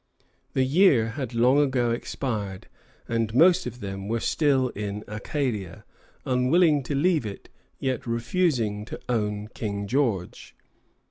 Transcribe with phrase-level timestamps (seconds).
[0.53, 2.67] The year had long ago expired,
[3.07, 5.85] and most of them were still in Acadia,
[6.25, 10.55] unwilling to leave it, yet refusing to own King George.